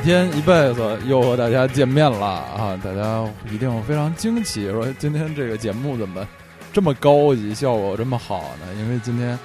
[0.00, 2.78] 天一辈子又和大家见面了啊！
[2.82, 6.26] 大家一定非常惊奇，说今天这个节目怎么
[6.72, 8.74] 这么高级，效果这么好呢？
[8.78, 9.38] 因为今天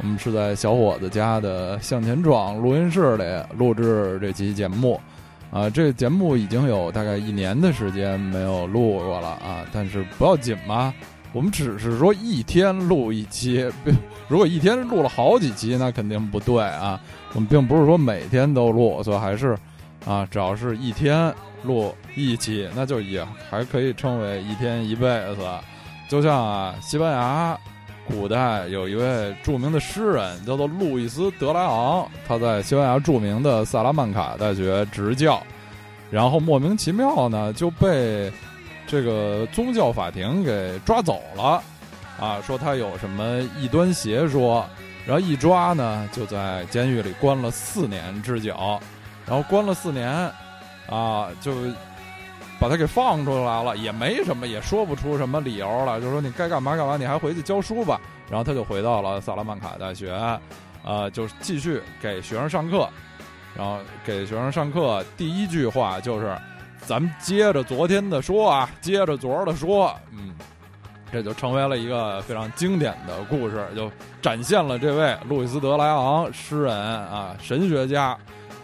[0.00, 3.24] 我们是在小伙子家的向前撞录音室里
[3.58, 4.98] 录制这期节目
[5.50, 5.68] 啊。
[5.68, 10.94] 这个节目已经有大概一年的时间没有录过了啊，但是不要紧嘛，
[11.32, 13.70] 我们只是说一天录一期，
[14.28, 17.00] 如果一天录了好几期，那肯定不对啊。
[17.34, 19.56] 我们并不是说每天都录，所以还是。
[20.06, 21.32] 啊，只要是一天
[21.62, 25.46] 录一期，那就也还可以称为一天一辈子。
[26.08, 27.58] 就像啊，西班牙
[28.08, 35.40] 古代有一位著名的诗人，叫做路易斯·德莱昂，他在西班牙著名的萨拉曼卡大学执教，
[36.10, 38.32] 然后莫名其妙呢就被
[38.86, 41.62] 这个宗教法庭给抓走了，
[42.18, 44.66] 啊，说他有什么异端邪说，
[45.06, 48.80] 然后一抓呢就在监狱里关了四年之久。
[49.26, 50.08] 然后关了四年，
[50.88, 51.52] 啊，就
[52.58, 58.00] 把他给放出来了，也没什么，也说不出什么理由了，就说你该干嘛干嘛，你还回去教书吧。
[58.28, 60.12] 然后他就回到了萨拉曼卡大学，
[60.84, 62.88] 啊，就继续给学生上课。
[63.56, 66.38] 然后给学生上课，第一句话就是
[66.86, 70.34] ：“咱们接着昨天的说啊，接着昨儿的说。”嗯，
[71.10, 73.90] 这就成为了一个非常经典的故事，就
[74.22, 78.16] 展现了这位路易斯·德莱昂诗人啊，神学家。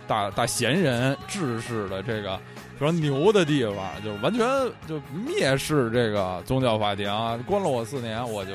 [0.07, 2.39] 大大贤人志士的这个
[2.79, 4.47] 非常牛的地方，就完全
[4.87, 7.07] 就蔑视这个宗教法庭，
[7.47, 8.53] 关了我四年，我就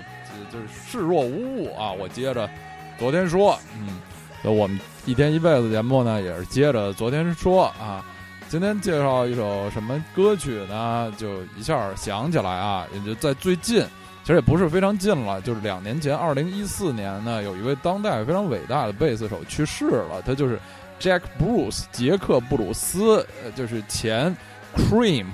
[0.51, 1.91] 就是视若无物啊！
[1.91, 2.49] 我接着
[2.99, 8.05] 昨天说，嗯，我们一天一辈子节目呢，也是接着昨天说啊。
[8.47, 11.11] 今天介绍一首什么歌曲呢？
[11.17, 13.81] 就一下想起来啊，也就在最近，
[14.23, 20.59] 其实也不是非常近了，就是两年前，二零一四年呢，有一位当代非常伟大的贝斯手去世了，他就是。
[21.01, 23.25] Jack Bruce，杰克布鲁斯，
[23.55, 24.37] 就是前
[24.75, 25.25] Cream，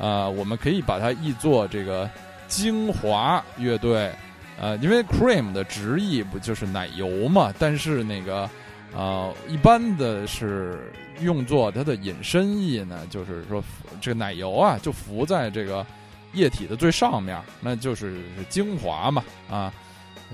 [0.00, 2.10] 啊，我们可以把它译作这个
[2.48, 4.10] 精华乐队，
[4.58, 7.52] 呃，因为 Cream 的直译不就是奶油嘛？
[7.58, 8.48] 但是那个，
[8.94, 10.90] 呃，一般的是
[11.20, 13.62] 用作它的引申义呢，就是说
[14.00, 15.84] 这个奶油啊，就浮在这个
[16.32, 18.18] 液体的最上面，那就是
[18.48, 19.70] 精华嘛，啊。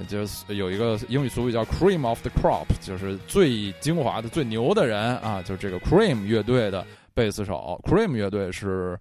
[0.09, 7.79] 就是有一个英语俗语叫 “cream of the crop”，就是最精华的、最牛的人啊，就是这个 Cream 乐队的贝斯手。
[7.85, 8.99] Cream 乐队是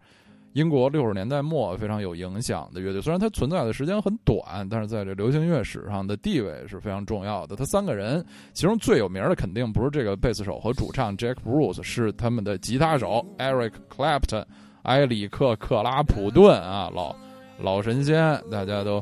[0.54, 7.56] 英国六十年代末非常有影响的乐队，虽然它存在的时间很短，但是在这流行乐史上的地位是非常重要的。
[7.56, 14.44] 他三个人，其中最有名的肯定不是这个贝斯手和主唱 Jack Bruce，是他们的吉他手 Eric Clapton，
[14.84, 17.16] 埃里克·克拉普顿啊，老
[17.58, 19.02] 老神仙，大家都。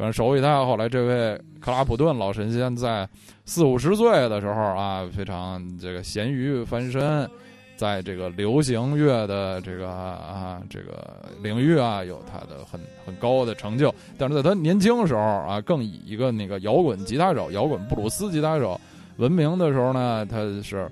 [0.00, 0.64] 反正熟悉他。
[0.64, 3.06] 后来，这位克拉普顿老神仙在
[3.44, 7.28] 四五十岁的时候啊，非常这个咸鱼翻身，
[7.76, 13.94] 在这个流行乐的这个啊这个领域啊，有他的很很高的成就。
[14.16, 18.80] 但是在他年轻时候啊，更以一个那个摇滚吉他手、摇滚布鲁斯吉他手
[19.18, 20.90] 闻名的时候呢，他是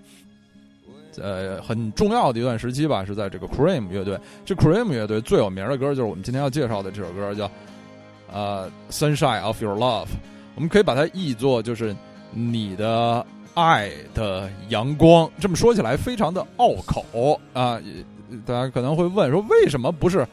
[1.19, 4.21] 呃很重要的一段时期吧，是在这个 Cream 乐队。
[4.45, 7.51] 这 Cream 乐队最有名的歌就是我们今天要介绍的这首歌，叫。
[8.33, 10.09] 呃，Sunshine of Your Love，
[10.55, 11.95] 我们可以把它译作就是
[12.31, 13.25] 你的
[13.55, 15.31] 爱的阳光。
[15.41, 17.81] 这么说起来非常的拗口啊，
[18.45, 20.27] 大家可能会问说为什么不是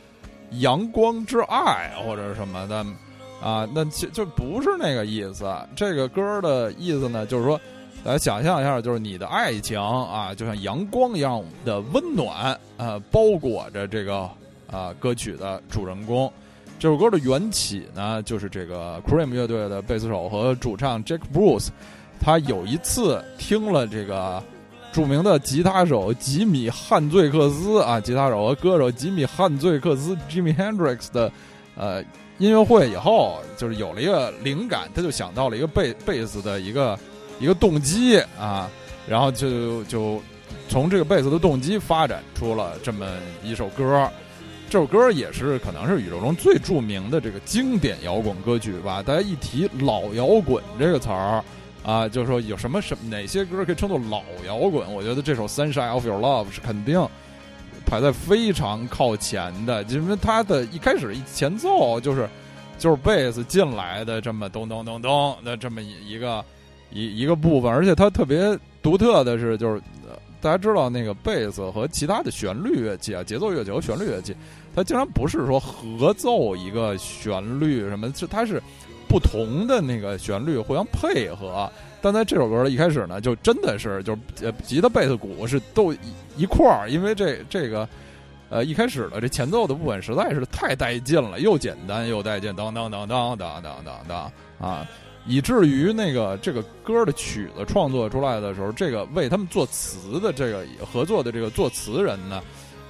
[0.60, 2.86] 阳光之爱或者什么的
[3.42, 3.68] 啊？
[3.74, 5.46] 那就就不是那个意思。
[5.76, 7.60] 这个歌的意思呢，就是说
[8.04, 14.30] 大家想象一下，就是你的爱情啊，就像阳光一样的温暖啊，包裹着这个
[14.70, 16.32] 啊歌曲的主人公。
[16.78, 21.70] 这首歌的缘起呢，就是这个 Cream 乐队的贝斯手和主唱 Jack Bruce，
[22.20, 24.44] 他有一次听了这个
[24.92, 31.32] 著名的吉他手吉米汉醉克斯啊，吉他手和歌手吉米汉醉克斯 Jimmy Hendrix 的
[31.76, 32.04] 呃
[32.38, 37.00] 音乐会以后，就是有了一个灵感，他就想到了一个贝贝斯的一个
[37.40, 38.70] 一个动机啊，
[39.08, 40.22] 然后就就
[40.68, 43.08] 从这个贝斯的动机发展出了这么
[43.42, 44.08] 一首歌。
[44.68, 49.02] 这首歌也是可能是宇宙中最著名的这个经典摇滚歌曲吧。
[49.02, 51.44] 大家一提老摇滚这个词儿
[51.84, 54.92] 啊，就说有什么什哪些歌可以称作老摇滚？
[54.94, 57.08] 我觉得这首《Sunshine of Your Love》是肯定
[57.86, 62.28] 排在非常靠前的，因为它的一开始一前奏就是
[62.78, 66.44] 就是贝斯进来的这么咚咚咚咚的这么一一个
[66.92, 69.82] 一一个部分，而且它特别独特的是就是。
[70.46, 74.36] 大家知道那个贝斯和其他的旋律乐器啊，节奏乐器和旋律乐器，
[74.76, 78.62] 它竟然不是说合奏一个旋律什么，是它是
[79.10, 81.68] 不同的那个旋律互相配合。
[82.00, 85.98] 但在这首歌的一开始呢，就真的是就是吉他、贝斯、鼓是都一
[86.38, 87.90] 一块儿，因为这这个
[88.52, 94.88] 呃一开始的这前奏的部分实在是太带劲了，又简单又带劲，当当当当当当当当啊，
[95.28, 102.42] 以至于那个这个歌的曲子创作出来的时候，这个为他们作词的这个合作的这个作词人呢。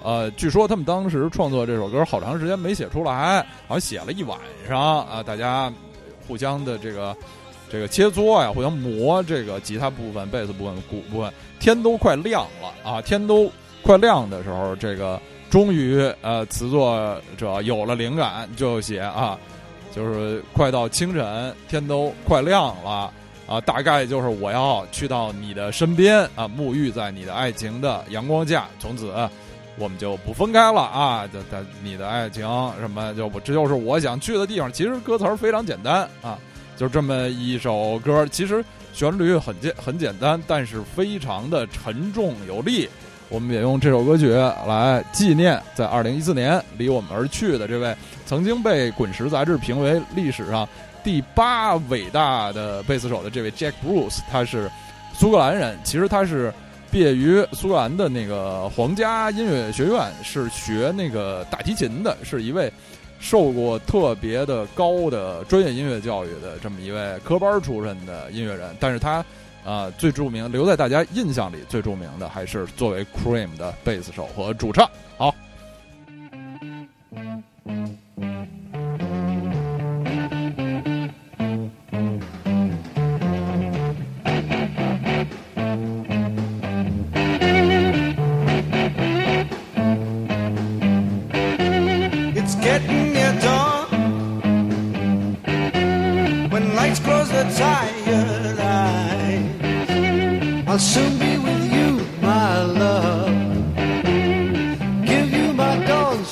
[0.03, 4.37] 呃，据说他们当时创作这首歌好长时间没写出来，好像写了一晚
[4.67, 5.73] 上啊，大家
[6.27, 7.15] 互相的这个
[7.71, 13.51] 这个切磋呀，互相磨这个吉他部分、贝斯部分、鼓部分，天都快亮了啊，天都
[13.81, 19.39] 快亮的时候，这个终于呃，词作者有了灵感，就写啊，
[19.95, 23.11] 就是快到清晨，天都快亮了
[23.47, 29.13] 啊，大概就是我要去到你的身边啊，沐浴在你的爱情的阳光下，从此。
[29.77, 31.27] 我们就不分开了啊！
[31.33, 32.47] 这这，你的爱情
[32.79, 34.71] 什么就不，这就是我想去的地方。
[34.71, 36.39] 其实歌词非常简单啊，
[36.77, 38.25] 就这么一首歌。
[38.31, 38.63] 其实
[38.93, 42.87] 旋律很简很简单，但是非常的沉重有力。
[43.29, 47.95] 我们也用这首歌曲来纪念在二零一四年离我们而去的这位
[48.25, 50.67] 曾经被《滚石》杂志评为历史上
[51.03, 54.19] 第八伟大的贝斯手的这位 Jack Bruce。
[54.31, 54.69] 他是
[55.13, 56.53] 苏格兰人，其实他是。
[56.91, 62.71] 毕业于苏格兰的那个皇家音乐学院，是学那个大提琴的，是一位
[63.19, 68.73] 受过特别的高的专业音乐教育的这么一位科班出身的音乐人。
[68.79, 69.25] 但是他
[69.65, 74.89] 啊，最著名留在大家印象里最著名的还是作为 Cream 的贝斯手和主唱。
[75.17, 75.35] 好。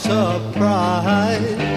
[0.03, 1.72] Surprise.